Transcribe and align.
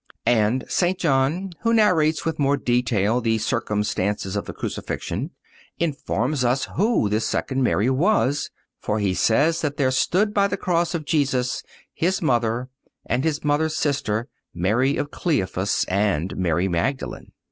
(231) 0.25 0.53
And 0.53 0.63
St. 0.67 0.97
John, 0.97 1.49
who 1.61 1.75
narrates 1.75 2.25
with 2.25 2.39
more 2.39 2.57
detail 2.57 3.21
the 3.21 3.37
circumstances 3.37 4.35
of 4.35 4.45
the 4.45 4.53
Crucifixion, 4.53 5.29
informs 5.77 6.43
us 6.43 6.65
who 6.75 7.07
this 7.07 7.23
second 7.27 7.61
Mary 7.61 7.87
was, 7.87 8.49
for 8.79 8.97
he 8.97 9.13
says 9.13 9.61
that 9.61 9.77
there 9.77 9.91
stood 9.91 10.33
by 10.33 10.47
the 10.47 10.57
cross 10.57 10.95
of 10.95 11.05
Jesus 11.05 11.61
His 11.93 12.19
mother 12.19 12.67
and 13.05 13.23
His 13.23 13.43
Mother's 13.43 13.75
sister, 13.77 14.27
Mary 14.55 14.97
of 14.97 15.11
Cleophas, 15.11 15.85
and 15.87 16.35
Mary 16.35 16.67
Magdalen. 16.67 17.31